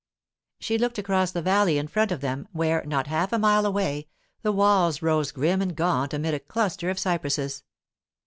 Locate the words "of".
2.11-2.21, 6.89-6.97